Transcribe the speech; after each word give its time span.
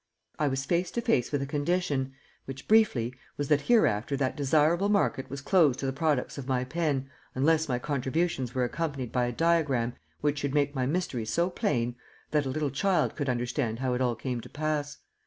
I 0.39 0.47
was 0.47 0.65
face 0.65 0.89
to 0.89 1.01
face 1.01 1.31
with 1.31 1.43
a 1.43 1.45
condition 1.45 2.13
which, 2.45 2.67
briefly, 2.67 3.13
was 3.37 3.49
that 3.49 3.61
hereafter 3.61 4.17
that 4.17 4.35
desirable 4.35 4.89
market 4.89 5.29
was 5.29 5.41
closed 5.41 5.77
to 5.79 5.85
the 5.85 5.93
products 5.93 6.39
of 6.39 6.47
my 6.47 6.63
pen 6.63 7.07
unless 7.35 7.69
my 7.69 7.77
contributions 7.77 8.55
were 8.55 8.63
accompanied 8.63 9.11
by 9.11 9.25
a 9.27 9.31
diagram 9.31 9.93
which 10.21 10.39
should 10.39 10.55
make 10.55 10.73
my 10.73 10.87
mysteries 10.87 11.29
so 11.31 11.51
plain 11.51 11.97
that 12.31 12.47
a 12.47 12.49
little 12.49 12.71
child 12.71 13.15
could 13.15 13.29
understand 13.29 13.77
how 13.77 13.93
it 13.93 14.01
all 14.01 14.15
came 14.15 14.41
to 14.41 14.49
pass. 14.49 14.97